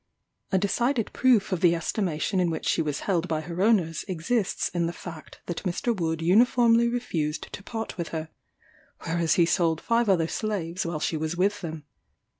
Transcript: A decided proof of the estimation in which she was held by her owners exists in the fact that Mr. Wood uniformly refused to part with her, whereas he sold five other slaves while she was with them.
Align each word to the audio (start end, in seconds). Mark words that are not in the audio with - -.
A 0.51 0.57
decided 0.57 1.13
proof 1.13 1.51
of 1.51 1.61
the 1.61 1.75
estimation 1.75 2.39
in 2.39 2.49
which 2.49 2.65
she 2.67 2.81
was 2.81 3.01
held 3.01 3.27
by 3.27 3.41
her 3.41 3.61
owners 3.61 4.03
exists 4.07 4.67
in 4.69 4.87
the 4.87 4.93
fact 4.93 5.41
that 5.45 5.61
Mr. 5.61 5.95
Wood 5.95 6.23
uniformly 6.23 6.87
refused 6.89 7.53
to 7.53 7.61
part 7.61 7.99
with 7.99 8.07
her, 8.07 8.29
whereas 9.05 9.35
he 9.35 9.45
sold 9.45 9.79
five 9.79 10.09
other 10.09 10.27
slaves 10.27 10.87
while 10.87 10.99
she 10.99 11.17
was 11.17 11.37
with 11.37 11.61
them. 11.61 11.83